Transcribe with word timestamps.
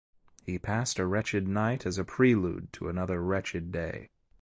He 0.47 0.57
passed 0.57 0.97
a 0.97 1.05
wretched 1.05 1.47
night 1.47 1.85
as 1.85 1.99
a 1.99 2.03
prelude 2.03 2.73
to 2.73 2.89
another 2.89 3.21
wretched 3.21 3.71
day. 3.71 4.09